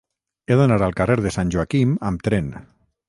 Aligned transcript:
He 0.47 0.55
d'anar 0.61 0.77
al 0.85 0.95
carrer 1.01 1.17
de 1.25 1.33
Sant 1.37 1.53
Joaquim 1.57 1.93
amb 2.11 2.27
tren. 2.29 2.49